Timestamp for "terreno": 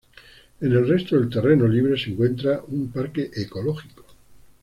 1.29-1.67